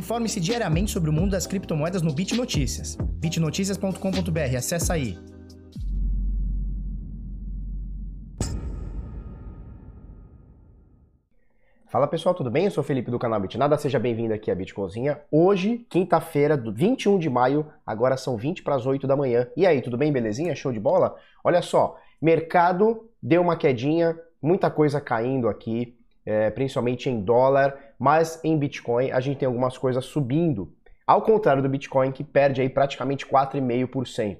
[0.00, 2.96] Informe-se diariamente sobre o mundo das criptomoedas no Bit Notícias.
[2.96, 5.18] bitnoticias.com.br, acessa aí.
[11.86, 12.64] Fala pessoal, tudo bem?
[12.64, 15.20] Eu sou o Felipe do canal Bitnada, seja bem-vindo aqui à Bitcozinha.
[15.30, 19.48] Hoje, quinta-feira, 21 de maio, agora são 20 para as 8 da manhã.
[19.54, 20.10] E aí, tudo bem?
[20.10, 20.56] Belezinha?
[20.56, 21.14] Show de bola?
[21.44, 25.99] Olha só, mercado deu uma quedinha, muita coisa caindo aqui,
[26.30, 30.72] é, principalmente em dólar, mas em Bitcoin a gente tem algumas coisas subindo.
[31.04, 34.38] Ao contrário do Bitcoin, que perde aí praticamente 4,5%.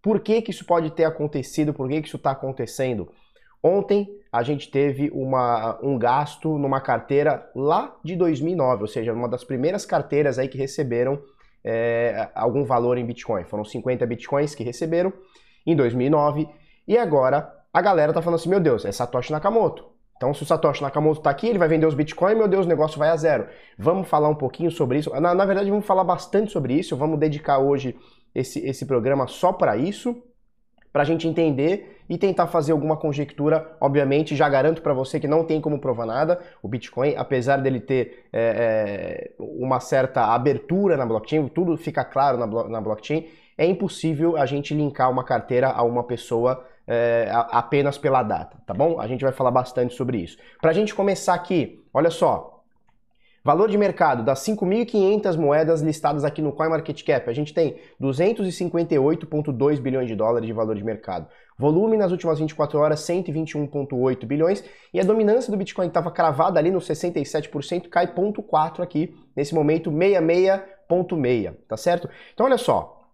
[0.00, 1.74] Por que, que isso pode ter acontecido?
[1.74, 3.10] Por que, que isso está acontecendo?
[3.60, 9.28] Ontem a gente teve uma, um gasto numa carteira lá de 2009, ou seja, uma
[9.28, 11.20] das primeiras carteiras aí que receberam
[11.64, 13.42] é, algum valor em Bitcoin.
[13.44, 15.12] Foram 50 Bitcoins que receberam
[15.66, 16.48] em 2009
[16.86, 19.91] e agora a galera tá falando assim, meu Deus, é Satoshi Nakamoto.
[20.22, 22.68] Então, se o Satoshi Nakamoto está aqui, ele vai vender os Bitcoin, meu Deus, o
[22.68, 23.48] negócio vai a zero.
[23.76, 25.10] Vamos falar um pouquinho sobre isso.
[25.20, 26.96] Na, na verdade, vamos falar bastante sobre isso.
[26.96, 27.98] Vamos dedicar hoje
[28.32, 30.22] esse, esse programa só para isso
[30.92, 33.76] para a gente entender e tentar fazer alguma conjectura.
[33.80, 36.38] Obviamente, já garanto para você que não tem como provar nada.
[36.62, 42.38] O Bitcoin, apesar dele ter é, é, uma certa abertura na blockchain, tudo fica claro
[42.38, 43.26] na, na blockchain,
[43.58, 48.74] é impossível a gente linkar uma carteira a uma pessoa é, apenas pela data, tá
[48.74, 49.00] bom?
[49.00, 50.36] A gente vai falar bastante sobre isso.
[50.60, 52.52] Para a gente começar aqui, olha só,
[53.44, 60.06] Valor de mercado das 5.500 moedas listadas aqui no CoinMarketCap, a gente tem 258,2 bilhões
[60.06, 61.26] de dólares de valor de mercado.
[61.58, 64.62] Volume nas últimas 24 horas, 121,8 bilhões.
[64.94, 69.90] E a dominância do Bitcoin estava cravada ali no 67%, cai 0,4 aqui, nesse momento
[69.90, 72.08] 66,6, tá certo?
[72.32, 73.08] Então olha só,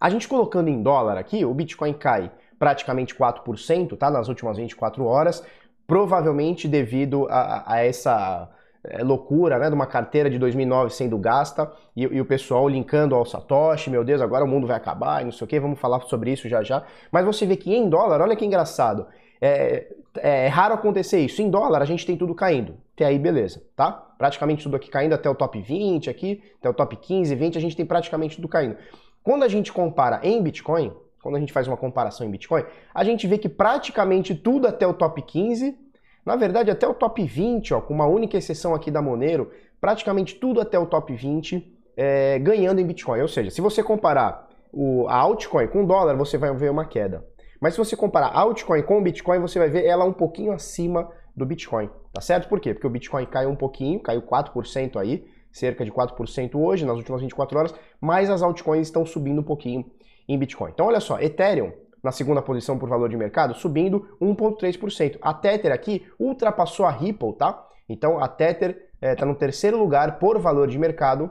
[0.00, 4.10] a gente colocando em dólar aqui, o Bitcoin cai praticamente 4%, tá?
[4.10, 5.44] Nas últimas 24 horas,
[5.86, 8.50] provavelmente devido a, a essa
[8.84, 13.14] é, loucura, né, de uma carteira de 2009 sendo gasta e, e, o pessoal linkando
[13.14, 15.80] ao Satoshi, meu Deus, agora o mundo vai acabar e não sei o que, vamos
[15.80, 16.84] falar sobre isso já já.
[17.10, 19.06] Mas você vê que em dólar, olha que engraçado,
[19.40, 19.88] é,
[20.18, 21.42] é, é raro acontecer isso.
[21.42, 23.92] Em dólar a gente tem tudo caindo, até aí beleza, tá?
[24.16, 27.60] Praticamente tudo aqui caindo, até o top 20 aqui, até o top 15, 20, a
[27.60, 28.76] gente tem praticamente tudo caindo.
[29.22, 30.92] Quando a gente compara em Bitcoin,
[31.28, 34.86] quando a gente faz uma comparação em Bitcoin, a gente vê que praticamente tudo até
[34.86, 35.76] o top 15
[36.24, 39.50] na verdade, até o top 20, ó, com uma única exceção aqui da Monero,
[39.80, 43.22] praticamente tudo até o top 20 é, ganhando em Bitcoin.
[43.22, 46.84] Ou seja, se você comparar o, a altcoin com o dólar, você vai ver uma
[46.84, 47.24] queda.
[47.58, 50.52] Mas se você comparar a altcoin com o Bitcoin, você vai ver ela um pouquinho
[50.52, 52.46] acima do Bitcoin, tá certo?
[52.46, 52.74] Por quê?
[52.74, 57.22] Porque o Bitcoin caiu um pouquinho, caiu 4% aí, cerca de 4% hoje, nas últimas
[57.22, 59.90] 24 horas, mas as altcoins estão subindo um pouquinho
[60.28, 60.70] em Bitcoin.
[60.70, 61.72] Então olha só, Ethereum
[62.02, 65.18] na segunda posição por valor de mercado, subindo 1,3%.
[65.20, 67.66] A Tether aqui ultrapassou a Ripple, tá?
[67.88, 71.30] Então a Tether está eh, no terceiro lugar por valor de mercado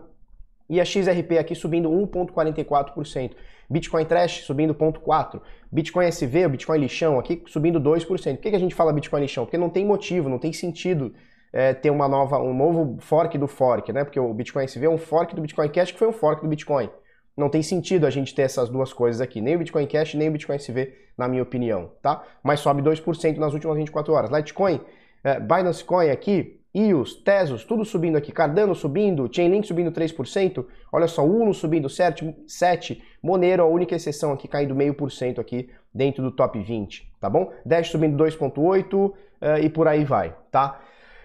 [0.69, 3.31] e a XRP aqui subindo 1,44%.
[3.69, 5.41] Bitcoin Trash subindo 0,4%.
[5.71, 8.07] Bitcoin SV, o Bitcoin lixão aqui subindo 2%.
[8.07, 9.45] Por que, que a gente fala Bitcoin lixão?
[9.45, 11.13] Porque não tem motivo, não tem sentido
[11.51, 14.03] é, ter uma nova, um novo fork do fork, né?
[14.03, 16.47] Porque o Bitcoin SV é um fork do Bitcoin Cash que foi um fork do
[16.47, 16.89] Bitcoin.
[17.37, 20.27] Não tem sentido a gente ter essas duas coisas aqui, nem o Bitcoin Cash, nem
[20.27, 22.23] o Bitcoin SV, na minha opinião, tá?
[22.41, 24.31] Mas sobe 2% nas últimas 24 horas.
[24.31, 24.81] Litecoin,
[25.23, 31.07] é, Binance Coin aqui, EOS, Tesos, tudo subindo aqui, Cardano subindo, Chainlink subindo 3%, olha
[31.07, 35.69] só, Uno subindo 7%, 7 Monero, a única exceção aqui, caindo meio por cento aqui
[35.93, 37.51] dentro do top 20, tá bom?
[37.65, 40.79] Dash subindo 2,8% é, e por aí vai, tá?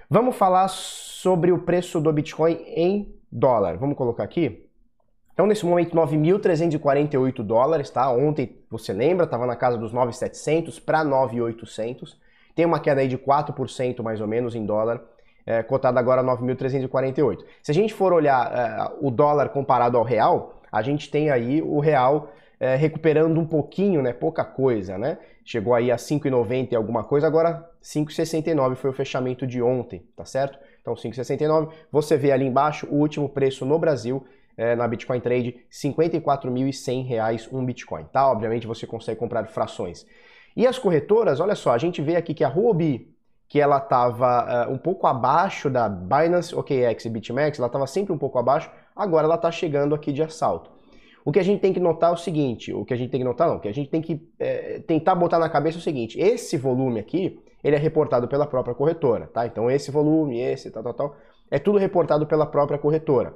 [0.08, 3.78] Vamos falar sobre o preço do Bitcoin em dólar.
[3.78, 4.68] Vamos colocar aqui.
[5.32, 8.10] Então, nesse momento, 9.348 dólares, tá?
[8.10, 12.16] Ontem, você lembra, estava na casa dos 9.700 para 9.800.
[12.54, 15.00] Tem uma queda aí de 4% mais ou menos em dólar,
[15.46, 17.44] é, cotado agora 9.348.
[17.62, 21.62] Se a gente for olhar é, o dólar comparado ao real, a gente tem aí
[21.62, 24.12] o real é, recuperando um pouquinho, né?
[24.12, 25.18] Pouca coisa, né?
[25.44, 30.24] Chegou aí a 5,90 e alguma coisa, agora 5,69 foi o fechamento de ontem, tá
[30.24, 30.58] certo?
[30.80, 31.70] Então 5,69.
[31.90, 34.24] Você vê ali embaixo o último preço no Brasil
[34.56, 38.30] é, na Bitcoin Trade, R$ 54.100 um Bitcoin, tá?
[38.30, 40.06] Obviamente você consegue comprar frações.
[40.56, 43.10] E as corretoras, olha só, a gente vê aqui que a Huobi,
[43.48, 47.86] que ela estava uh, é, um pouco abaixo da Binance OKX e BitMEX, ela estava
[47.86, 50.70] sempre um pouco abaixo, agora ela está chegando aqui de assalto.
[51.24, 53.20] O que a gente tem que notar é o seguinte, o que a gente tem
[53.20, 55.80] que notar não, o que a gente tem que é, tentar botar na cabeça é
[55.80, 59.46] o seguinte, esse volume aqui, ele é reportado pela própria corretora, tá?
[59.46, 61.16] Então esse volume, esse, tal, tal, tal,
[61.50, 63.34] é tudo reportado pela própria corretora.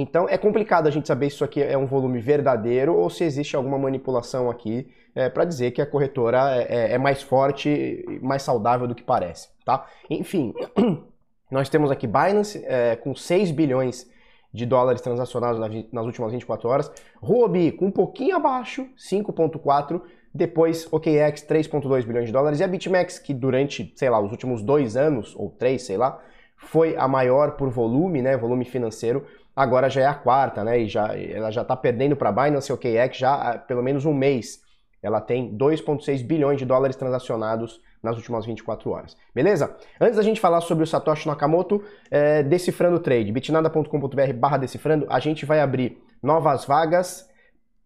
[0.00, 3.24] Então é complicado a gente saber se isso aqui é um volume verdadeiro ou se
[3.24, 7.68] existe alguma manipulação aqui é, para dizer que a corretora é, é, é mais forte
[7.68, 9.86] e mais saudável do que parece, tá?
[10.08, 10.54] Enfim,
[11.50, 14.08] nós temos aqui Binance é, com 6 bilhões
[14.52, 15.60] de dólares transacionados
[15.92, 16.92] nas últimas 24 horas.
[17.22, 20.00] Huobi com um pouquinho abaixo, 5.4.
[20.32, 24.62] Depois OKEx 3.2 bilhões de dólares e a BitMEX que durante, sei lá, os últimos
[24.62, 26.20] dois anos ou três, sei lá,
[26.56, 29.26] foi a maior por volume, né, volume financeiro.
[29.54, 32.70] Agora já é a quarta, né, e já ela já está perdendo para a Binance
[32.70, 34.60] e OKEx já há pelo menos um mês.
[35.02, 39.16] Ela tem 2.6 bilhões de dólares transacionados nas últimas 24 horas.
[39.34, 39.76] Beleza?
[40.00, 45.06] Antes da gente falar sobre o Satoshi Nakamoto, é, decifrando o trade, bitnada.com.br barra decifrando,
[45.08, 47.28] a gente vai abrir novas vagas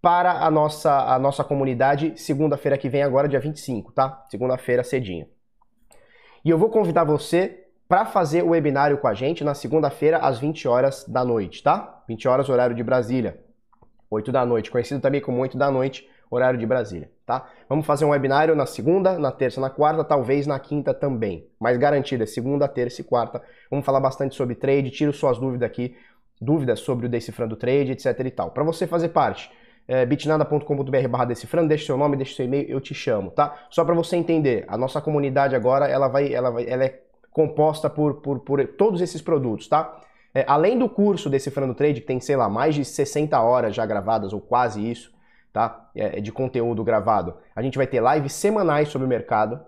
[0.01, 4.25] para a nossa, a nossa comunidade segunda-feira que vem agora, dia 25, tá?
[4.29, 5.27] Segunda-feira cedinho.
[6.45, 7.64] E eu vou convidar você
[7.95, 12.03] para fazer o webinário com a gente na segunda-feira às 20 horas da noite, tá?
[12.09, 13.39] 20 horas horário de Brasília.
[14.11, 17.49] 8 da noite, conhecido também como 8 da noite, horário de Brasília, tá?
[17.69, 21.47] Vamos fazer um webinário na segunda, na terça, na quarta, talvez na quinta também.
[21.61, 23.41] Mas garantido, é segunda, terça e quarta.
[23.71, 25.97] Vamos falar bastante sobre trade, tiro suas dúvidas aqui,
[26.41, 28.51] dúvidas sobre o Decifrando Trade, etc e tal.
[28.51, 29.53] Para você fazer parte,
[29.87, 33.67] é, bitnada.com.br barra decifrando, deixe seu nome, deixe seu e-mail, eu te chamo, tá?
[33.71, 37.04] Só para você entender, a nossa comunidade agora, ela vai, ela vai, ela é
[37.35, 40.01] composta por, por, por todos esses produtos, tá?
[40.33, 43.85] É, além do curso Decifrando Trade, que tem, sei lá, mais de 60 horas já
[43.85, 45.13] gravadas, ou quase isso,
[45.53, 45.91] tá?
[45.97, 47.35] É, de conteúdo gravado.
[47.55, 49.61] A gente vai ter lives semanais sobre o mercado,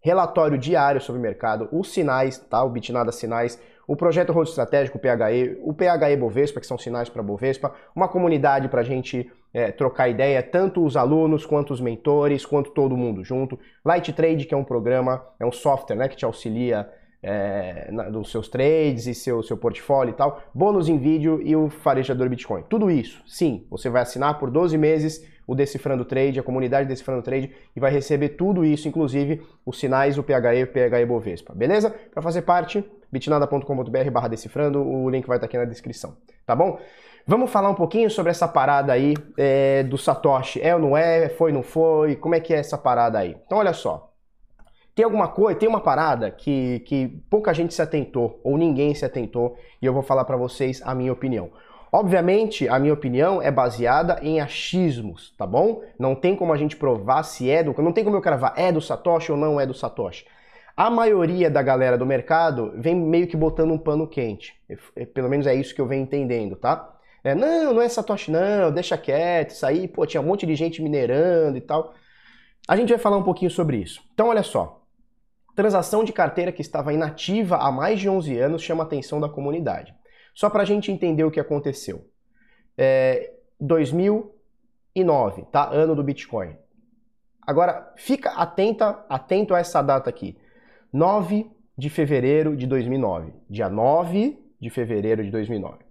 [0.00, 2.64] relatório diário sobre o mercado, os sinais, tá?
[2.64, 7.08] O Bitnada Sinais, o projeto Rodo Estratégico, o PHE, o PHE Bovespa, que são sinais
[7.08, 11.80] para Bovespa, uma comunidade para a gente é, trocar ideia, tanto os alunos, quanto os
[11.80, 13.56] mentores, quanto todo mundo junto.
[13.84, 16.90] Light Trade, que é um programa, é um software né, que te auxilia
[17.24, 21.56] é, na, dos seus trades e seu, seu portfólio e tal, bônus em vídeo e
[21.56, 22.62] o farejador Bitcoin.
[22.68, 27.22] Tudo isso, sim, você vai assinar por 12 meses o Decifrando Trade, a comunidade Decifrando
[27.22, 31.54] Trade, e vai receber tudo isso, inclusive os sinais, o PHE e o PHE Bovespa,
[31.54, 31.90] beleza?
[31.90, 36.16] Para fazer parte, bitnada.com.br barra decifrando, o link vai estar aqui na descrição,
[36.46, 36.78] tá bom?
[37.26, 40.60] Vamos falar um pouquinho sobre essa parada aí é, do Satoshi.
[40.60, 41.30] É ou não é?
[41.30, 42.16] Foi ou não foi?
[42.16, 43.34] Como é que é essa parada aí?
[43.46, 44.13] Então olha só.
[44.94, 49.04] Tem alguma coisa, tem uma parada que, que pouca gente se atentou, ou ninguém se
[49.04, 51.50] atentou, e eu vou falar para vocês a minha opinião.
[51.92, 55.82] Obviamente, a minha opinião é baseada em achismos, tá bom?
[55.98, 57.72] Não tem como a gente provar se é do.
[57.80, 60.26] Não tem como eu cravar é do Satoshi ou não é do Satoshi.
[60.76, 64.54] A maioria da galera do mercado vem meio que botando um pano quente.
[65.12, 66.96] Pelo menos é isso que eu venho entendendo, tá?
[67.22, 70.54] É, não, não é Satoshi não, deixa quieto, isso aí, pô, tinha um monte de
[70.56, 71.94] gente minerando e tal.
[72.66, 74.02] A gente vai falar um pouquinho sobre isso.
[74.12, 74.83] Então, olha só.
[75.54, 79.28] Transação de carteira que estava inativa há mais de 11 anos chama a atenção da
[79.28, 79.94] comunidade.
[80.34, 82.08] Só para a gente entender o que aconteceu.
[82.76, 85.68] É, 2009, tá?
[85.70, 86.56] Ano do Bitcoin.
[87.46, 90.36] Agora, fica atenta, atento a essa data aqui.
[90.92, 93.32] 9 de fevereiro de 2009.
[93.48, 95.83] Dia 9 de fevereiro de 2009.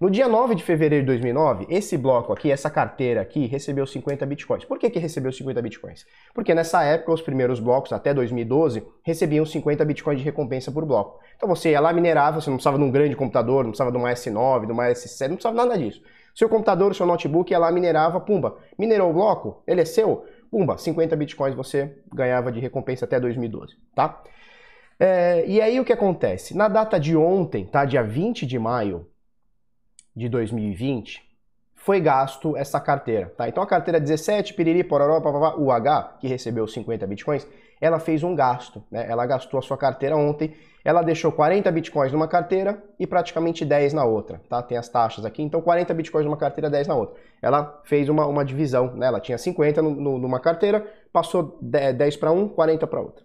[0.00, 4.26] No dia 9 de fevereiro de 2009, esse bloco aqui, essa carteira aqui, recebeu 50
[4.26, 4.64] bitcoins.
[4.64, 6.04] Por que, que recebeu 50 bitcoins?
[6.34, 11.20] Porque nessa época, os primeiros blocos, até 2012, recebiam 50 bitcoins de recompensa por bloco.
[11.36, 13.96] Então você ia lá, minerava, você não precisava de um grande computador, não precisava de
[13.96, 16.02] uma S9, de uma S7, não precisava nada disso.
[16.34, 20.76] Seu computador, seu notebook ia lá, minerava, pumba, minerou o bloco, ele é seu, pumba,
[20.76, 24.20] 50 bitcoins você ganhava de recompensa até 2012, tá?
[24.98, 26.56] É, e aí o que acontece?
[26.56, 27.84] Na data de ontem, tá?
[27.84, 29.06] Dia 20 de maio,
[30.14, 31.22] de 2020,
[31.74, 33.48] foi gasto essa carteira, tá?
[33.48, 37.46] Então a carteira 17, piriri, pororó, papapá, UH, que recebeu 50 bitcoins,
[37.80, 39.04] ela fez um gasto, né?
[39.06, 43.92] Ela gastou a sua carteira ontem, ela deixou 40 bitcoins numa carteira e praticamente 10
[43.92, 44.62] na outra, tá?
[44.62, 47.16] Tem as taxas aqui, então 40 bitcoins numa carteira, 10 na outra.
[47.42, 49.06] Ela fez uma, uma divisão, né?
[49.06, 53.24] Ela tinha 50 no, no, numa carteira, passou 10 para um, 40 para outra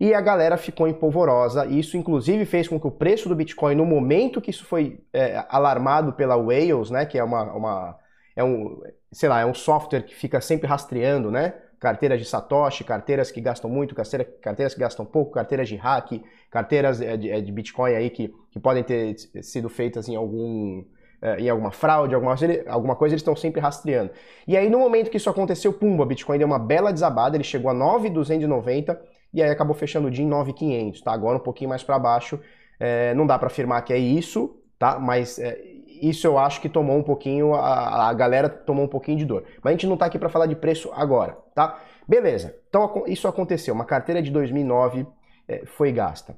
[0.00, 1.66] e a galera ficou empolvorosa.
[1.66, 5.44] Isso, inclusive, fez com que o preço do Bitcoin, no momento que isso foi é,
[5.48, 7.98] alarmado pela Whales, né, que é uma, uma,
[8.36, 12.84] é um, sei lá, é um software que fica sempre rastreando, né, carteiras de Satoshi,
[12.84, 17.40] carteiras que gastam muito, carteiras que gastam pouco, carteiras de hack, carteiras é, de, é,
[17.40, 20.84] de Bitcoin aí que, que podem ter sido feitas em algum
[21.20, 22.36] é, em alguma fraude, alguma,
[22.68, 24.12] alguma coisa, eles estão sempre rastreando.
[24.46, 27.68] E aí, no momento que isso aconteceu, pumba, Bitcoin deu uma bela desabada, ele chegou
[27.68, 31.12] a 9,290 e aí acabou fechando o dia em 9,500, tá?
[31.12, 32.40] Agora um pouquinho mais para baixo,
[32.80, 34.98] é, não dá para afirmar que é isso, tá?
[34.98, 39.18] Mas é, isso eu acho que tomou um pouquinho, a, a galera tomou um pouquinho
[39.18, 39.44] de dor.
[39.62, 41.80] Mas a gente não tá aqui para falar de preço agora, tá?
[42.06, 45.06] Beleza, então isso aconteceu, uma carteira de 2009
[45.46, 46.36] é, foi gasta.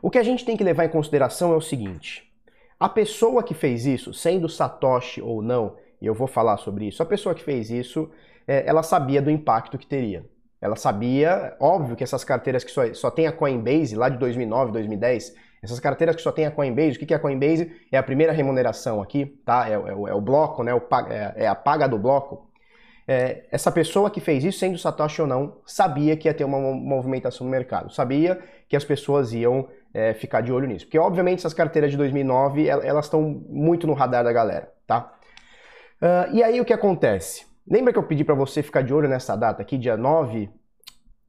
[0.00, 2.32] O que a gente tem que levar em consideração é o seguinte,
[2.78, 7.02] a pessoa que fez isso, sendo Satoshi ou não, e eu vou falar sobre isso,
[7.02, 8.08] a pessoa que fez isso,
[8.46, 10.24] é, ela sabia do impacto que teria.
[10.60, 14.72] Ela sabia, óbvio que essas carteiras que só, só tem a Coinbase lá de 2009,
[14.72, 17.72] 2010, Essas carteiras que só tem a Coinbase, o que é a Coinbase?
[17.90, 19.68] É a primeira remuneração aqui, tá?
[19.68, 20.74] É, é, é o bloco, né?
[20.74, 22.48] O, é, é a paga do bloco.
[23.06, 26.58] É, essa pessoa que fez isso, sendo Satoshi ou não, sabia que ia ter uma
[26.58, 28.38] movimentação no mercado, sabia
[28.68, 30.84] que as pessoas iam é, ficar de olho nisso.
[30.84, 35.14] Porque, obviamente, essas carteiras de 2009, elas estão muito no radar da galera, tá?
[36.00, 37.46] Uh, e aí, o que acontece?
[37.70, 40.48] Lembra que eu pedi para você ficar de olho nessa data aqui, dia 9,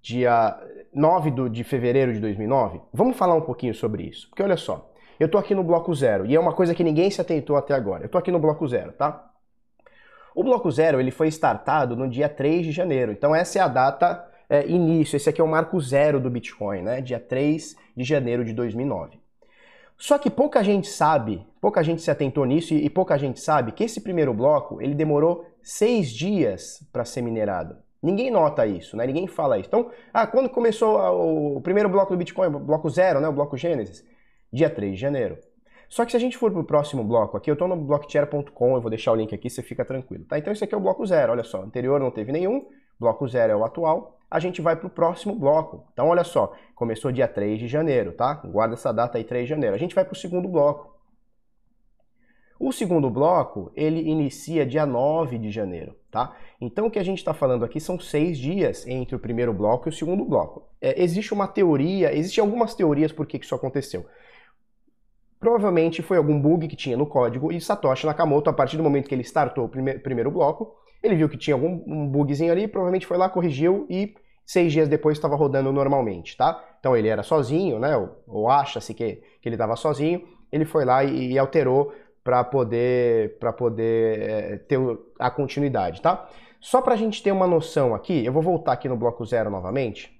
[0.01, 0.57] dia
[0.93, 2.81] 9 do, de fevereiro de 2009?
[2.93, 4.29] Vamos falar um pouquinho sobre isso.
[4.29, 7.11] Porque, olha só, eu estou aqui no bloco zero, e é uma coisa que ninguém
[7.11, 8.03] se atentou até agora.
[8.03, 9.29] Eu estou aqui no bloco zero, tá?
[10.33, 13.67] O bloco zero ele foi startado no dia 3 de janeiro, então essa é a
[13.67, 17.01] data é, início, esse aqui é o marco zero do Bitcoin, né?
[17.01, 19.19] dia 3 de janeiro de 2009.
[19.97, 23.83] Só que pouca gente sabe, pouca gente se atentou nisso e, pouca gente sabe que
[23.83, 27.77] esse primeiro bloco ele demorou seis dias para ser minerado.
[28.01, 29.05] Ninguém nota isso, né?
[29.05, 29.67] Ninguém fala isso.
[29.67, 30.97] Então, ah, quando começou
[31.57, 33.27] o primeiro bloco do Bitcoin, bloco zero, né?
[33.27, 34.05] O bloco Gênesis?
[34.51, 35.37] Dia 3 de janeiro.
[35.89, 38.75] Só que se a gente for para o próximo bloco aqui, eu estou no blockchain.com,
[38.75, 40.23] eu vou deixar o link aqui, você fica tranquilo.
[40.25, 40.37] Tá?
[40.37, 42.67] Então esse aqui é o bloco zero, olha só, anterior não teve nenhum,
[42.99, 45.87] bloco zero é o atual, a gente vai para o próximo bloco.
[45.91, 48.35] Então olha só, começou dia 3 de janeiro, tá?
[48.35, 49.75] Guarda essa data aí, 3 de janeiro.
[49.75, 50.98] A gente vai para o segundo bloco.
[52.59, 56.35] O segundo bloco, ele inicia dia 9 de janeiro, tá?
[56.59, 59.87] Então o que a gente está falando aqui são seis dias entre o primeiro bloco
[59.87, 60.67] e o segundo bloco.
[60.81, 64.05] É, existe uma teoria, existem algumas teorias por que isso aconteceu.
[65.39, 69.07] Provavelmente foi algum bug que tinha no código e Satoshi Nakamoto, a partir do momento
[69.07, 72.67] que ele startou o prime primeiro bloco, ele viu que tinha algum um bugzinho ali,
[72.67, 74.13] provavelmente foi lá, corrigiu e
[74.45, 76.61] seis dias depois estava rodando normalmente, tá?
[76.81, 77.95] Então ele era sozinho, né?
[77.95, 82.43] Ou, ou acha-se que, que ele estava sozinho, ele foi lá e, e alterou para
[82.43, 84.79] poder, pra poder é, ter
[85.17, 86.29] a continuidade, tá?
[86.59, 89.49] Só para a gente ter uma noção aqui, eu vou voltar aqui no bloco zero
[89.49, 90.19] novamente.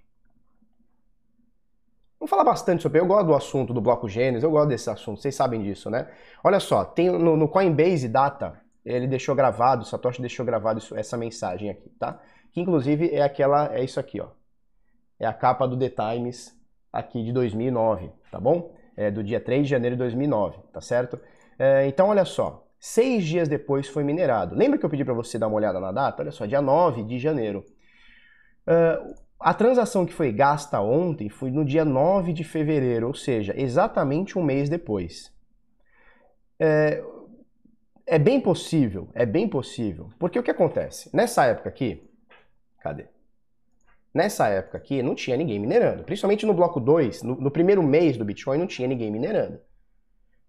[2.20, 3.00] Vamos falar bastante sobre.
[3.00, 6.10] Eu gosto do assunto do bloco Gênesis, eu gosto desse assunto, vocês sabem disso, né?
[6.44, 11.18] Olha só, tem no, no Coinbase Data, ele deixou gravado, Satoshi deixou gravado isso, essa
[11.18, 12.20] mensagem aqui, tá?
[12.52, 14.28] Que inclusive é aquela, é isso aqui, ó.
[15.18, 16.58] É a capa do The Times
[16.92, 18.74] aqui de 2009, tá bom?
[18.98, 21.20] É do dia 3 de janeiro de 2009, tá certo?
[21.60, 24.56] É, então, olha só, seis dias depois foi minerado.
[24.56, 26.24] Lembra que eu pedi para você dar uma olhada na data?
[26.24, 27.66] Olha só, dia 9 de janeiro.
[28.66, 33.54] Uh, a transação que foi gasta ontem foi no dia 9 de fevereiro, ou seja,
[33.58, 35.34] exatamente um mês depois.
[36.58, 37.04] É,
[38.06, 40.10] é bem possível, é bem possível.
[40.18, 41.10] Porque o que acontece?
[41.14, 42.10] Nessa época aqui,
[42.82, 43.08] cadê?
[44.14, 46.04] Nessa época aqui não tinha ninguém minerando.
[46.04, 49.60] Principalmente no bloco 2, no, no primeiro mês do Bitcoin não tinha ninguém minerando.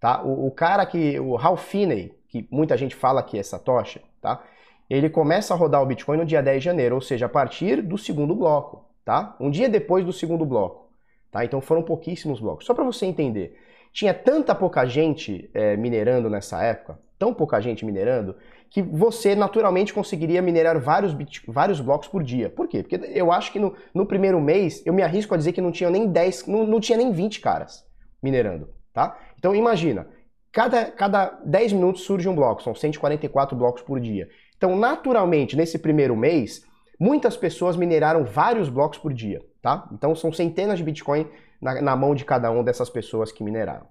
[0.01, 0.23] Tá?
[0.23, 4.43] O, o cara que, o Ralph Finney, que muita gente fala que é Satoshi, tá?
[4.91, 7.81] ele começa a rodar o Bitcoin no dia 10 de janeiro, ou seja, a partir
[7.81, 9.37] do segundo bloco, tá?
[9.39, 10.91] Um dia depois do segundo bloco,
[11.31, 11.45] tá?
[11.45, 12.67] Então foram pouquíssimos blocos.
[12.67, 13.57] Só para você entender,
[13.93, 18.35] tinha tanta pouca gente é, minerando nessa época, tão pouca gente minerando,
[18.69, 21.17] que você naturalmente conseguiria minerar vários,
[21.47, 22.51] vários blocos por dia.
[22.51, 22.83] Por quê?
[22.83, 25.71] Porque eu acho que no, no primeiro mês, eu me arrisco a dizer que não
[25.71, 27.85] tinha nem 10, não, não tinha nem 20 caras
[28.21, 29.17] minerando, tá?
[29.41, 30.07] Então imagina,
[30.53, 34.29] cada, cada 10 minutos surge um bloco, são 144 blocos por dia.
[34.55, 36.63] Então, naturalmente, nesse primeiro mês,
[36.99, 39.89] muitas pessoas mineraram vários blocos por dia, tá?
[39.93, 41.27] Então, são centenas de Bitcoin
[41.59, 43.87] na, na mão de cada um dessas pessoas que mineraram.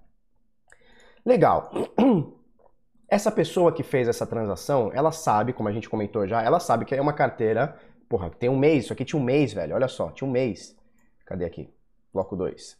[1.26, 1.68] Legal.
[3.10, 6.84] Essa pessoa que fez essa transação, ela sabe, como a gente comentou já, ela sabe
[6.84, 7.76] que é uma carteira,
[8.08, 10.78] porra, tem um mês, isso aqui tinha um mês, velho, olha só, tinha um mês.
[11.26, 11.68] Cadê aqui?
[12.14, 12.79] Bloco 2.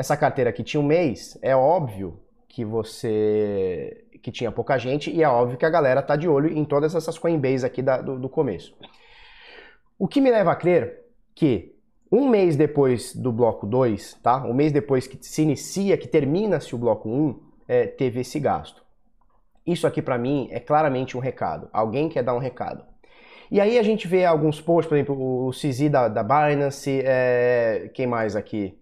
[0.00, 5.22] Essa carteira aqui tinha um mês, é óbvio que você que tinha pouca gente e
[5.22, 8.18] é óbvio que a galera tá de olho em todas essas Coinbase aqui da, do,
[8.18, 8.74] do começo.
[9.98, 11.04] O que me leva a crer
[11.34, 11.76] que
[12.10, 14.42] um mês depois do bloco 2, tá?
[14.46, 17.38] Um mês depois que se inicia, que termina-se o bloco 1, um,
[17.68, 18.82] é, teve esse gasto.
[19.66, 21.68] Isso aqui para mim é claramente um recado.
[21.74, 22.86] Alguém quer dar um recado.
[23.50, 27.90] E aí a gente vê alguns posts, por exemplo, o CZ da, da Binance, é,
[27.92, 28.79] quem mais aqui?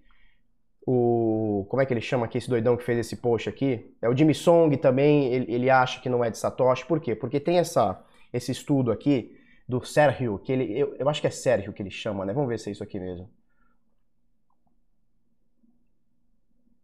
[0.91, 1.67] O.
[1.69, 3.95] Como é que ele chama aqui, esse doidão que fez esse post aqui?
[4.01, 6.87] É o Jimmy Song também, ele, ele acha que não é de Satoshi.
[6.87, 7.15] Por quê?
[7.15, 8.03] Porque tem essa,
[8.33, 9.37] esse estudo aqui
[9.69, 10.79] do Sergio, que ele.
[10.79, 12.33] Eu, eu acho que é Sergio que ele chama, né?
[12.33, 13.29] Vamos ver se é isso aqui mesmo.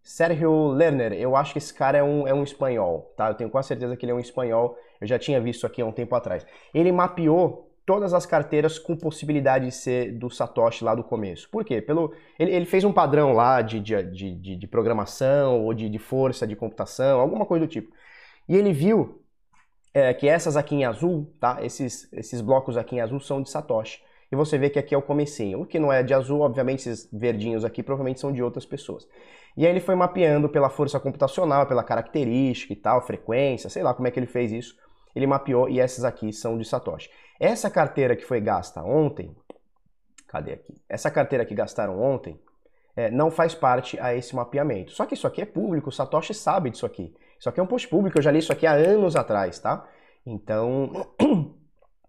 [0.02, 3.28] Sergio Lerner, eu acho que esse cara é um, é um espanhol, tá?
[3.28, 5.86] Eu tenho quase certeza que ele é um espanhol, eu já tinha visto aqui há
[5.86, 6.46] um tempo atrás.
[6.74, 11.48] Ele mapeou todas as carteiras com possibilidade de ser do Satoshi lá do começo.
[11.50, 11.82] Por quê?
[11.82, 15.98] Pelo, ele, ele fez um padrão lá de, de, de, de programação ou de, de,
[15.98, 17.92] força de computação, alguma coisa do tipo.
[18.48, 19.22] E ele viu
[19.92, 21.58] é, que essas aqui em azul, tá?
[21.62, 24.02] esses, esses blocos aqui em azul são de Satoshi.
[24.32, 25.60] e você vê que aqui é o comecinho.
[25.60, 29.06] O que não é de azul, obviamente esses verdinhos aqui provavelmente são de outras pessoas.
[29.56, 33.94] E aí ele foi mapeando pela força computacional, pela característica e tal, frequência, sei lá
[33.94, 34.74] como é que ele fez isso.
[35.14, 37.10] Ele mapeou e essas aqui são de Satoshi.
[37.38, 39.34] Essa carteira que foi gasta ontem,
[40.26, 40.74] cadê aqui?
[40.88, 42.40] Essa carteira que gastaram ontem,
[42.96, 44.92] é, não faz parte a esse mapeamento.
[44.92, 47.14] Só que isso aqui é público, o Satoshi sabe disso aqui.
[47.38, 49.86] Isso aqui é um post público, eu já li isso aqui há anos atrás, tá?
[50.24, 50.90] Então,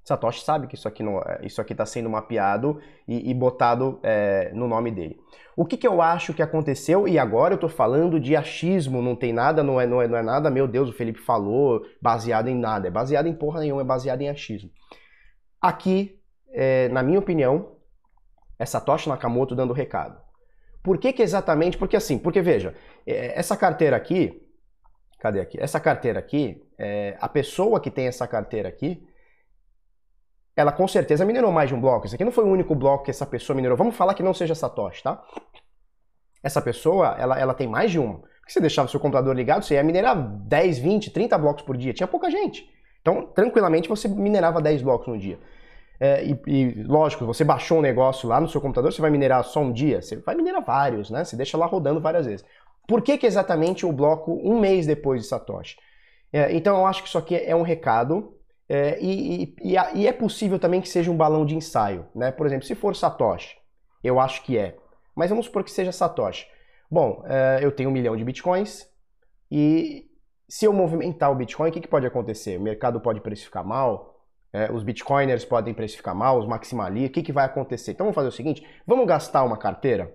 [0.05, 3.99] Satoshi sabe que isso aqui não, é, isso aqui está sendo mapeado e, e botado
[4.03, 5.19] é, no nome dele.
[5.57, 7.07] O que, que eu acho que aconteceu?
[7.07, 10.17] E agora eu estou falando de achismo, não tem nada, não é, não, é, não
[10.17, 12.87] é nada, meu Deus, o Felipe falou, baseado em nada.
[12.87, 14.69] É baseado em porra nenhuma, é baseado em achismo.
[15.59, 16.21] Aqui,
[16.53, 17.77] é, na minha opinião,
[18.59, 20.21] é Satoshi Nakamoto dando recado.
[20.83, 21.79] Por que, que exatamente?
[21.79, 22.75] Porque assim, porque veja,
[23.07, 24.39] é, essa carteira aqui,
[25.19, 25.59] cadê aqui?
[25.59, 29.03] Essa carteira aqui, é, a pessoa que tem essa carteira aqui,
[30.55, 32.05] ela com certeza minerou mais de um bloco.
[32.05, 33.77] Esse aqui não foi o único bloco que essa pessoa minerou.
[33.77, 35.21] Vamos falar que não seja Satoshi, tá?
[36.41, 38.19] Essa pessoa, ela, ela tem mais de um.
[38.19, 41.75] Porque você deixava o seu computador ligado, você ia minerar 10, 20, 30 blocos por
[41.75, 41.93] dia.
[41.93, 42.69] Tinha pouca gente.
[43.01, 45.39] Então, tranquilamente, você minerava 10 blocos no dia.
[45.99, 49.43] É, e, e, lógico, você baixou um negócio lá no seu computador, você vai minerar
[49.43, 50.01] só um dia?
[50.01, 51.23] Você vai minerar vários, né?
[51.23, 52.45] Você deixa lá rodando várias vezes.
[52.87, 55.77] Por que, que exatamente o bloco um mês depois de Satoshi?
[56.31, 58.34] É, então, eu acho que isso aqui é um recado
[58.67, 62.31] é, e, e, e, é possível também que seja um balão de ensaio, né?
[62.31, 63.57] Por exemplo, se for Satoshi,
[64.03, 64.75] eu acho que é.
[65.15, 66.47] Mas vamos supor que seja Satoshi.
[66.89, 68.87] Bom, é, eu tenho um milhão de bitcoins
[69.51, 70.09] e
[70.47, 72.57] se eu movimentar o Bitcoin, o que, que pode acontecer?
[72.57, 74.15] O mercado pode precificar mal,
[74.53, 77.91] é, os bitcoiners podem precificar mal, os maximalistas, o que, que vai acontecer?
[77.91, 80.13] Então vamos fazer o seguinte, vamos gastar uma carteira,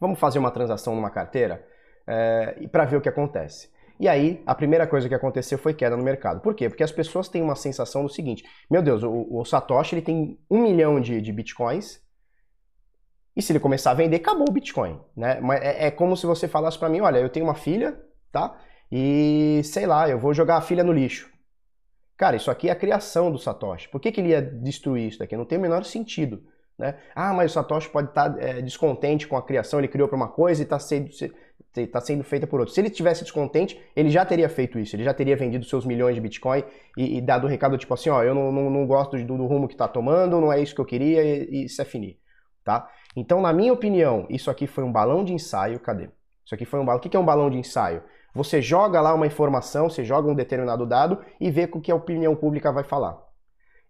[0.00, 1.66] vamos fazer uma transação numa carteira
[2.06, 3.70] é, para ver o que acontece.
[3.98, 6.40] E aí, a primeira coisa que aconteceu foi queda no mercado.
[6.40, 6.68] Por quê?
[6.68, 10.38] Porque as pessoas têm uma sensação do seguinte: meu Deus, o, o Satoshi ele tem
[10.50, 12.04] um milhão de, de bitcoins.
[13.34, 15.38] E se ele começar a vender, acabou o Bitcoin, né?
[15.40, 18.00] Mas é, é como se você falasse para mim, olha, eu tenho uma filha,
[18.32, 18.58] tá?
[18.90, 21.30] E sei lá, eu vou jogar a filha no lixo.
[22.16, 23.90] Cara, isso aqui é a criação do Satoshi.
[23.90, 25.36] Por que, que ele ia destruir isso daqui?
[25.36, 26.42] Não tem o menor sentido.
[26.78, 26.98] Né?
[27.14, 30.16] Ah, mas o Satoshi pode estar tá, é, descontente com a criação, ele criou para
[30.16, 31.10] uma coisa e está sendo,
[31.82, 32.74] está sendo feita por outro.
[32.74, 36.14] Se ele tivesse descontente, ele já teria feito isso, ele já teria vendido seus milhões
[36.14, 36.62] de Bitcoin
[36.96, 39.46] e, e dado o recado tipo assim, ó, eu não, não, não gosto do, do,
[39.46, 42.18] rumo que está tomando, não é isso que eu queria e, e isso é finir,
[42.64, 42.88] tá?
[43.14, 46.10] Então, na minha opinião, isso aqui foi um balão de ensaio, cadê?
[46.44, 48.02] Isso aqui foi um balão, o que é um balão de ensaio?
[48.34, 51.96] Você joga lá uma informação, você joga um determinado dado e vê o que a
[51.96, 53.26] opinião pública vai falar.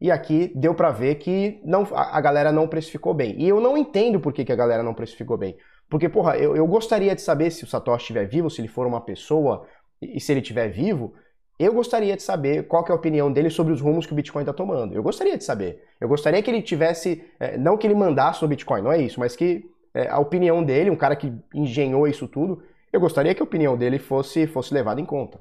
[0.01, 3.35] E aqui deu para ver que não, a, a, galera não precificou bem.
[3.41, 5.57] E eu não entendo por que, que a galera não precificou bem.
[5.89, 8.87] Porque, porra, eu, eu gostaria de saber se o Satoshi estiver vivo, se ele for
[8.87, 9.67] uma pessoa,
[10.03, 11.15] e se ele estiver vivo,
[11.59, 14.43] eu gostaria de saber qual é a opinião dele sobre os rumos que o Bitcoin
[14.43, 14.95] está tomando.
[14.95, 15.85] Eu gostaria de saber.
[16.01, 19.19] Eu gostaria que ele tivesse, é, não que ele mandasse no Bitcoin, não é isso,
[19.19, 23.41] mas que é, a opinião dele, um cara que engenhou isso tudo, eu gostaria que
[23.41, 25.41] a opinião dele fosse, fosse levada em conta.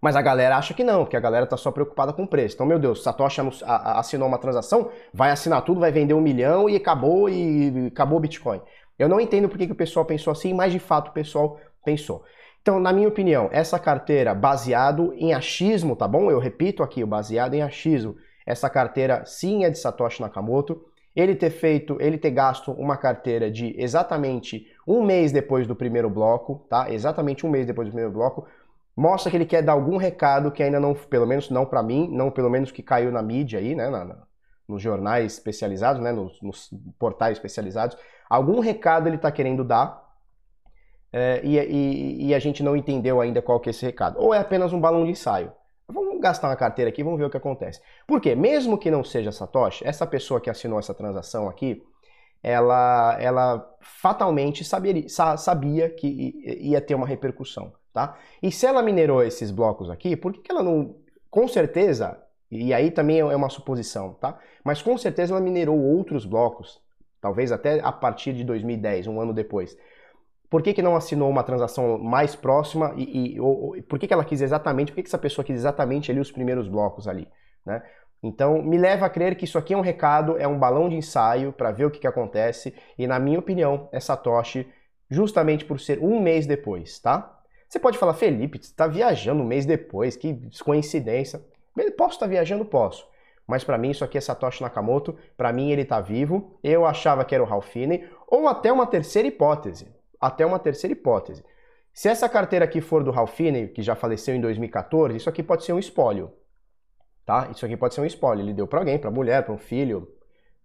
[0.00, 2.54] Mas a galera acha que não, porque a galera está só preocupada com o preço.
[2.54, 6.76] Então, meu Deus, Satoshi assinou uma transação, vai assinar tudo, vai vender um milhão e
[6.76, 8.60] acabou e acabou o Bitcoin.
[8.98, 11.58] Eu não entendo por que, que o pessoal pensou assim, mas de fato o pessoal
[11.84, 12.24] pensou.
[12.62, 16.30] Então, na minha opinião, essa carteira baseado em achismo, tá bom?
[16.30, 18.16] Eu repito aqui, o baseado em achismo.
[18.46, 20.82] Essa carteira sim é de Satoshi Nakamoto.
[21.14, 26.08] Ele ter feito, ele ter gasto uma carteira de exatamente um mês depois do primeiro
[26.08, 26.90] bloco, tá?
[26.90, 28.46] Exatamente um mês depois do primeiro bloco,
[28.96, 32.08] mostra que ele quer dar algum recado que ainda não, pelo menos não para mim,
[32.10, 33.90] não pelo menos que caiu na mídia aí, né?
[33.90, 34.22] Na, na,
[34.66, 36.10] nos jornais especializados, né?
[36.10, 37.96] Nos, nos portais especializados
[38.34, 40.04] Algum recado ele está querendo dar
[41.12, 44.18] é, e, e, e, a gente não entendeu ainda qual que é esse recado.
[44.18, 45.52] Ou é apenas um balão de ensaio.
[45.86, 47.80] Vamos gastar uma carteira aqui, vamos ver o que acontece.
[48.08, 51.80] Porque mesmo que não seja Satoshi, essa pessoa que assinou essa transação aqui,
[52.42, 58.18] ela, ela fatalmente sabia, sabia que ia ter uma repercussão, tá?
[58.42, 60.96] E se ela minerou esses blocos aqui, por que, que ela não...
[61.30, 62.20] Com certeza,
[62.50, 64.36] e aí também é uma suposição, tá?
[64.64, 66.83] Mas com certeza ela minerou outros blocos
[67.24, 69.78] talvez até a partir de 2010, um ano depois.
[70.50, 74.12] Por que, que não assinou uma transação mais próxima e, e ou, por que, que
[74.12, 77.26] ela quis exatamente, por que, que essa pessoa quis exatamente ali os primeiros blocos ali,
[77.64, 77.82] né?
[78.22, 80.96] Então, me leva a crer que isso aqui é um recado, é um balão de
[80.96, 84.70] ensaio para ver o que, que acontece, e na minha opinião, é Satoshi
[85.08, 87.40] justamente por ser um mês depois, tá?
[87.66, 91.42] Você pode falar, Felipe, você está viajando um mês depois, que coincidência.
[91.96, 92.66] Posso estar tá viajando?
[92.66, 93.13] Posso
[93.46, 97.24] mas para mim isso aqui é Satoshi Nakamoto, para mim ele está vivo, eu achava
[97.24, 99.88] que era o Ralph Finney, ou até uma terceira hipótese,
[100.20, 101.44] até uma terceira hipótese.
[101.92, 105.42] Se essa carteira aqui for do Ralph Finney, que já faleceu em 2014, isso aqui
[105.42, 106.32] pode ser um espólio,
[107.24, 107.48] tá?
[107.50, 110.08] Isso aqui pode ser um espólio, ele deu para alguém, para mulher, para um filho,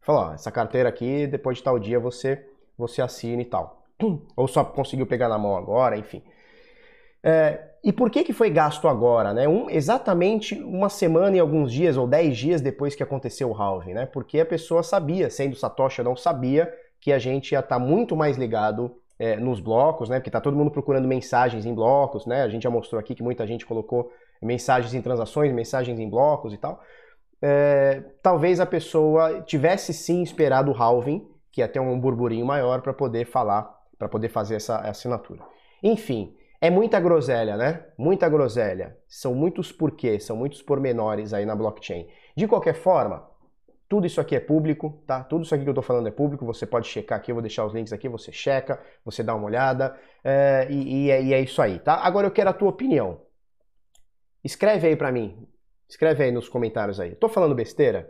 [0.01, 2.45] Falou, ó, essa carteira aqui, depois de tal dia você,
[2.77, 3.83] você assina e tal.
[4.35, 6.23] Ou só conseguiu pegar na mão agora, enfim.
[7.23, 9.33] É, e por que, que foi gasto agora?
[9.33, 9.47] Né?
[9.47, 13.93] Um, exatamente uma semana e alguns dias, ou dez dias depois que aconteceu o halving,
[13.93, 14.05] né?
[14.05, 18.15] Porque a pessoa sabia, sendo Satoshi não sabia, que a gente ia estar tá muito
[18.15, 20.17] mais ligado é, nos blocos, né?
[20.17, 22.43] Porque está todo mundo procurando mensagens em blocos, né?
[22.43, 26.53] A gente já mostrou aqui que muita gente colocou mensagens em transações, mensagens em blocos
[26.53, 26.81] e tal.
[27.41, 32.81] É, talvez a pessoa tivesse sim esperado o halving, que ia ter um burburinho maior
[32.81, 35.43] para poder falar, para poder fazer essa assinatura.
[35.81, 37.85] Enfim, é muita groselha, né?
[37.97, 38.97] Muita groselha.
[39.07, 42.07] São muitos porquês, são muitos pormenores aí na blockchain.
[42.35, 43.29] De qualquer forma,
[43.87, 45.23] tudo isso aqui é público, tá?
[45.23, 47.41] Tudo isso aqui que eu tô falando é público, você pode checar aqui, eu vou
[47.41, 51.33] deixar os links aqui, você checa, você dá uma olhada, é, e, e, é, e,
[51.33, 51.95] é, isso aí, tá?
[51.95, 53.21] Agora eu quero a tua opinião.
[54.43, 55.47] Escreve aí pra mim,
[55.87, 57.15] escreve aí nos comentários aí.
[57.15, 58.09] Tô falando besteira?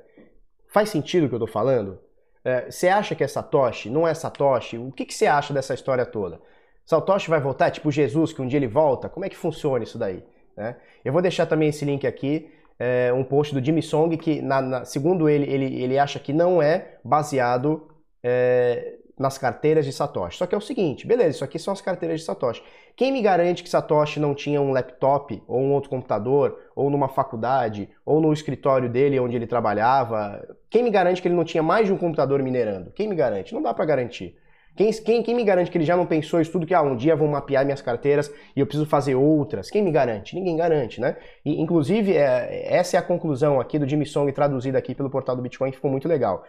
[0.67, 1.99] Faz sentido o que eu tô falando?
[2.43, 3.89] É, você acha que é Satoshi?
[3.89, 4.77] Não é Satoshi?
[4.77, 6.41] O que, que você acha dessa história toda?
[6.89, 7.69] Satoshi vai voltar?
[7.69, 9.07] Tipo Jesus, que um dia ele volta?
[9.07, 10.23] Como é que funciona isso daí?
[10.57, 10.75] Né?
[11.05, 12.49] Eu vou deixar também esse link aqui,
[12.79, 16.33] é, um post do Jimmy Song, que na, na, segundo ele, ele, ele acha que
[16.33, 17.87] não é baseado
[18.23, 20.39] é, nas carteiras de Satoshi.
[20.39, 22.63] Só que é o seguinte, beleza, isso aqui são as carteiras de Satoshi.
[22.95, 27.07] Quem me garante que Satoshi não tinha um laptop, ou um outro computador, ou numa
[27.07, 30.43] faculdade, ou no escritório dele onde ele trabalhava?
[30.71, 32.89] Quem me garante que ele não tinha mais de um computador minerando?
[32.89, 33.53] Quem me garante?
[33.53, 34.38] Não dá para garantir.
[34.79, 36.95] Quem, quem, quem, me garante que ele já não pensou isso tudo que ah, um
[36.95, 39.69] dia vão mapear minhas carteiras e eu preciso fazer outras?
[39.69, 40.33] Quem me garante?
[40.33, 41.17] Ninguém garante, né?
[41.43, 45.35] E, inclusive, é, essa é a conclusão aqui do Jimmy Song traduzida aqui pelo portal
[45.35, 46.45] do Bitcoin, que ficou muito legal.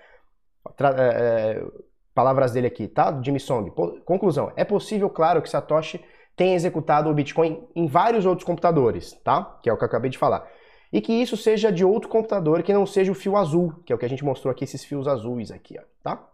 [0.76, 1.64] Tra é, é,
[2.14, 3.20] palavras dele aqui, tá?
[3.20, 3.68] Jimmy Song.
[4.04, 6.00] conclusão, é possível, claro, que Satoshi
[6.36, 9.58] tenha executado o Bitcoin em vários outros computadores, tá?
[9.60, 10.46] Que é o que eu acabei de falar.
[10.92, 13.96] E que isso seja de outro computador que não seja o fio azul, que é
[13.96, 16.29] o que a gente mostrou aqui, esses fios azuis aqui, ó, tá?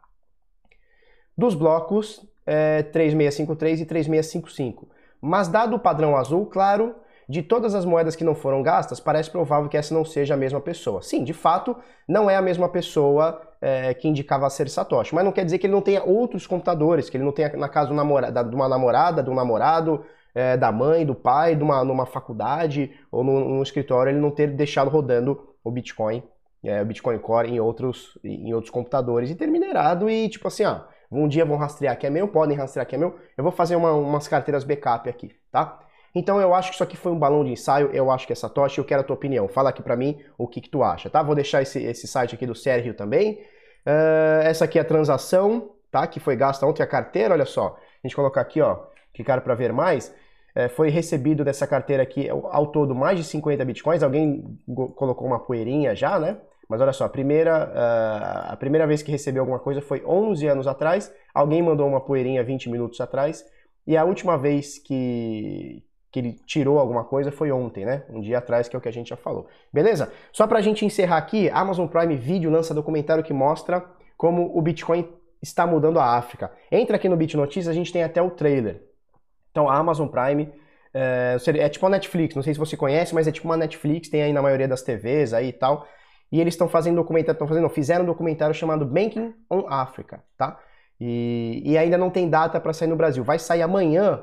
[1.37, 4.89] Dos blocos é, 3653 e 3655.
[5.21, 6.95] Mas dado o padrão azul, claro,
[7.29, 10.37] de todas as moedas que não foram gastas, parece provável que essa não seja a
[10.37, 11.03] mesma pessoa.
[11.03, 15.33] Sim, de fato, não é a mesma pessoa é, que indicava ser Satoshi, mas não
[15.33, 17.93] quer dizer que ele não tenha outros computadores, que ele não tenha, na casa de
[17.95, 23.25] uma namorada, de um namorado, é, da mãe, do pai, de uma, numa faculdade ou
[23.25, 26.23] num, num escritório, ele não ter deixado rodando o Bitcoin,
[26.63, 30.65] é, o Bitcoin Core em outros, em outros computadores e ter minerado e tipo assim,
[30.65, 33.53] ó, um dia vão rastrear que é meu, podem rastrear que é meu, eu vou
[33.53, 35.81] fazer uma, umas carteiras backup aqui, tá?
[36.15, 38.37] Então eu acho que isso aqui foi um balão de ensaio, eu acho que é
[38.37, 39.47] Satoshi, eu quero a tua opinião.
[39.49, 41.23] Fala aqui pra mim o que, que tu acha, tá?
[41.23, 43.35] Vou deixar esse, esse site aqui do Sérgio também.
[43.87, 46.07] Uh, essa aqui é a transação, tá?
[46.07, 47.79] Que foi gasta ontem a carteira, olha só.
[48.03, 48.79] A gente colocar aqui, ó,
[49.13, 50.15] clicar para ver mais.
[50.55, 54.03] É, foi recebido dessa carteira aqui ao todo mais de 50 bitcoins.
[54.03, 54.59] Alguém
[54.95, 56.39] colocou uma poeirinha já, né?
[56.69, 60.47] Mas olha só, a primeira, uh, a primeira vez que recebeu alguma coisa foi 11
[60.49, 63.45] anos atrás, alguém mandou uma poeirinha 20 minutos atrás,
[63.87, 68.05] e a última vez que, que ele tirou alguma coisa foi ontem, né?
[68.11, 69.47] Um dia atrás, que é o que a gente já falou.
[69.73, 70.13] Beleza?
[70.33, 73.85] Só pra gente encerrar aqui, Amazon Prime Video lança documentário que mostra
[74.17, 75.09] como o Bitcoin
[75.41, 76.51] está mudando a África.
[76.73, 78.83] Entra aqui no Bit Notícias, a gente tem até o trailer.
[79.53, 80.53] Então, a Amazon Prime
[80.93, 84.09] é, é tipo a Netflix, não sei se você conhece, mas é tipo uma Netflix,
[84.09, 85.87] tem aí na maioria das TVs aí e tal
[86.31, 90.23] e eles estão fazendo documentário, estão fazendo, não, fizeram um documentário chamado Banking on Africa,
[90.37, 90.59] tá?
[91.01, 93.23] E, e ainda não tem data para sair no Brasil.
[93.23, 94.21] Vai sair amanhã.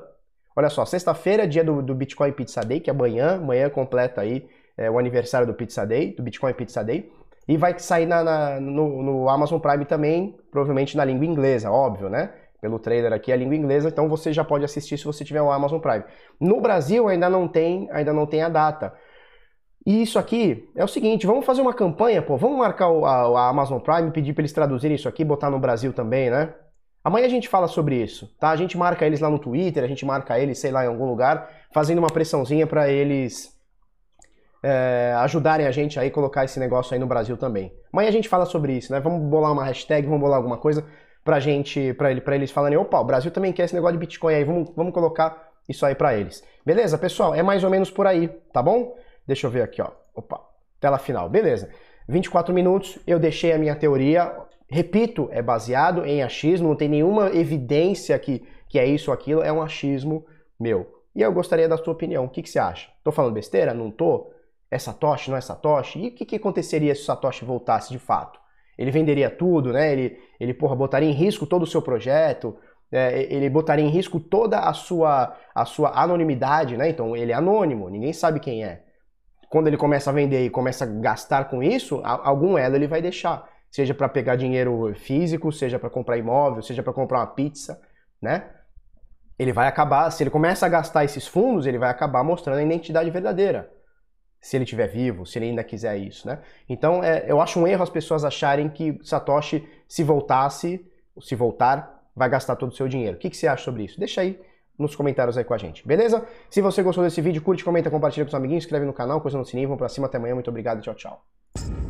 [0.55, 4.47] Olha só, sexta-feira, dia do, do, Bitcoin Pizza Day, que é amanhã, amanhã completa aí
[4.77, 7.11] é, o aniversário do Pizza Day, do Bitcoin Pizza Day.
[7.47, 12.09] E vai sair na, na, no, no Amazon Prime também, provavelmente na língua inglesa, óbvio,
[12.09, 12.31] né?
[12.61, 15.51] Pelo trailer aqui, a língua inglesa, então você já pode assistir se você tiver o
[15.51, 16.03] Amazon Prime.
[16.39, 18.93] No Brasil ainda não tem, ainda não tem a data.
[19.85, 23.39] E isso aqui é o seguinte, vamos fazer uma campanha, pô, vamos marcar o, a,
[23.39, 26.53] a, Amazon Prime, pedir para eles traduzirem isso aqui, botar no Brasil também, né?
[27.03, 28.49] Amanhã a gente fala sobre isso, tá?
[28.49, 31.05] A gente marca eles lá no Twitter, a gente marca eles, sei lá, em algum
[31.05, 33.53] lugar, fazendo uma pressãozinha para eles
[34.63, 37.73] é, ajudarem a gente aí colocar esse negócio aí no Brasil também.
[37.91, 39.01] Amanhã a gente fala sobre isso, né?
[39.01, 40.85] Vamos bolar uma hashtag, vamos bolar alguma coisa
[41.25, 43.99] pra gente, pra, ele, pra eles falarem, opa, o Brasil também quer esse negócio de
[43.99, 46.41] Bitcoin aí, vamos, vamos colocar isso aí para eles.
[46.65, 47.35] Beleza, pessoal?
[47.35, 48.95] É mais ou menos por aí, tá bom?
[49.25, 49.89] Deixa eu ver aqui, ó.
[50.15, 50.41] Opa,
[50.79, 51.29] tela final.
[51.29, 51.69] Beleza.
[52.07, 54.35] 24 minutos, eu deixei a minha teoria.
[54.69, 59.41] Repito, é baseado em achismo, não tem nenhuma evidência que, que é isso ou aquilo,
[59.41, 60.25] é um achismo
[60.59, 61.03] meu.
[61.15, 62.25] E eu gostaria da sua opinião.
[62.25, 62.89] O que, que você acha?
[63.03, 63.73] Tô falando besteira?
[63.73, 64.31] Não tô?
[64.69, 65.29] É Satoshi?
[65.29, 65.99] Não é Satoshi?
[65.99, 68.39] E o que, que aconteceria se o Satoshi voltasse de fato?
[68.77, 69.93] Ele venderia tudo, né?
[69.93, 72.57] Ele, ele porra, botaria em risco todo o seu projeto,
[72.91, 76.89] é, ele botaria em risco toda a sua, a sua anonimidade, né?
[76.89, 78.83] Então ele é anônimo, ninguém sabe quem é
[79.53, 83.03] quando ele começa a vender e começa a gastar com isso, algum elo ele vai
[83.03, 83.47] deixar.
[83.69, 87.79] seja para pegar dinheiro físico, seja para comprar imóvel, seja para comprar uma pizza,
[88.19, 88.49] né?
[89.37, 92.63] Ele vai acabar, se ele começa a gastar esses fundos, ele vai acabar mostrando a
[92.63, 93.71] identidade verdadeira.
[94.41, 96.39] Se ele estiver vivo, se ele ainda quiser isso, né?
[96.67, 100.83] Então, é, eu acho um erro as pessoas acharem que Satoshi, se voltasse,
[101.21, 103.17] se voltar, vai gastar todo o seu dinheiro.
[103.17, 103.99] O que, que você acha sobre isso?
[103.99, 104.39] Deixa aí
[104.77, 106.25] nos comentários aí com a gente, beleza?
[106.49, 109.37] Se você gostou desse vídeo, curte, comenta, compartilha com seus amiguinhos, inscreve no canal, coisa
[109.37, 111.82] no sininho, vamos pra cima, até amanhã, muito obrigado, tchau, tchau.